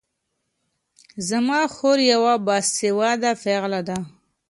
[1.27, 3.97] زما خور يوه باسواده پېغله ده